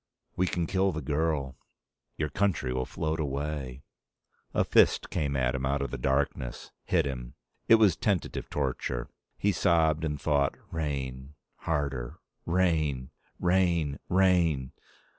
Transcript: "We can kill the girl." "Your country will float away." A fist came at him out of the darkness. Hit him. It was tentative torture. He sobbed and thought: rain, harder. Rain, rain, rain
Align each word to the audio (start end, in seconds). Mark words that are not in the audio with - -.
"We 0.35 0.47
can 0.47 0.65
kill 0.65 0.91
the 0.91 1.03
girl." 1.03 1.57
"Your 2.17 2.29
country 2.29 2.73
will 2.73 2.87
float 2.87 3.19
away." 3.19 3.83
A 4.51 4.63
fist 4.63 5.11
came 5.11 5.35
at 5.37 5.53
him 5.53 5.63
out 5.63 5.83
of 5.83 5.91
the 5.91 5.97
darkness. 5.99 6.71
Hit 6.85 7.05
him. 7.05 7.35
It 7.67 7.75
was 7.75 7.95
tentative 7.97 8.49
torture. 8.49 9.11
He 9.37 9.51
sobbed 9.51 10.03
and 10.03 10.19
thought: 10.19 10.55
rain, 10.71 11.35
harder. 11.67 12.17
Rain, 12.47 13.11
rain, 13.39 13.99
rain 14.09 14.71